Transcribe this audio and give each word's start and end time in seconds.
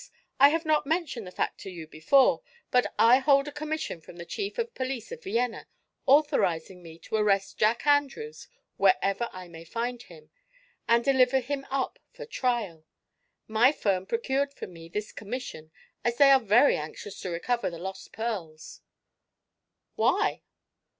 I 0.39 0.49
have 0.49 0.65
not 0.65 0.87
mentioned 0.87 1.27
the 1.27 1.31
fact 1.31 1.59
to 1.59 1.69
you 1.69 1.85
before, 1.85 2.41
but 2.71 2.91
I 2.97 3.19
hold 3.19 3.47
a 3.47 3.51
commission 3.51 4.01
from 4.01 4.15
the 4.15 4.25
Chief 4.25 4.57
of 4.57 4.73
Police 4.73 5.11
of 5.11 5.21
Vienna 5.21 5.67
authorizing 6.07 6.81
me 6.81 6.97
to 6.97 7.17
arrest 7.17 7.59
Jack 7.59 7.85
Andrews 7.85 8.47
wherever 8.77 9.29
I 9.31 9.47
may 9.47 9.63
find 9.63 10.01
him, 10.01 10.31
and 10.87 11.03
deliver 11.05 11.39
him 11.39 11.67
up 11.69 11.99
for 12.11 12.25
trial. 12.25 12.83
My 13.47 13.71
firm 13.71 14.07
procured 14.07 14.55
for 14.55 14.65
me 14.65 14.89
this 14.89 15.11
commission, 15.11 15.69
as 16.03 16.17
they 16.17 16.31
are 16.31 16.39
very 16.39 16.77
anxious 16.77 17.19
to 17.19 17.29
recover 17.29 17.69
the 17.69 17.77
lost 17.77 18.11
pearls." 18.11 18.81
"Why?" 19.93 20.41